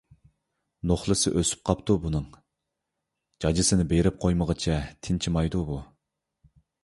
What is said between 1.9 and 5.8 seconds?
بۇنىڭ، جاجىسىنى بېرىپ قويمىغۇچە تىنچىمايدۇ